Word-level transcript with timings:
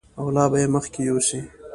او 0.19 0.25
لا 0.35 0.45
به 0.51 0.57
یې 0.61 0.67
مخکې 0.75 0.99
یوسي. 1.09 1.39